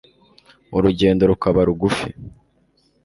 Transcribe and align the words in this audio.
urugendo 0.77 1.23
rukaba 1.29 1.59
rugufi 1.67 2.09